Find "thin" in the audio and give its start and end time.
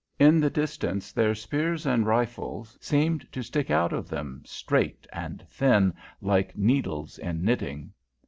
5.47-5.93